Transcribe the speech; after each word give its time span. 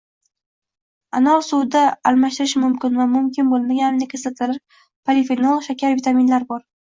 Anor 1.19 1.43
suvida 1.47 1.81
almashtirish 2.11 2.55
mumkin 2.63 2.97
va 3.01 3.05
mumkin 3.13 3.51
bo‘lmagan 3.53 3.87
aminokislotalar, 3.89 4.59
polifenol, 5.11 5.63
shakar, 5.69 5.97
vitaminlar 6.01 6.49
bor. 6.55 6.65